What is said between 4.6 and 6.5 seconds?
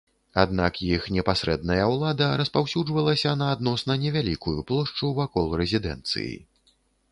плошчу вакол рэзідэнцыі.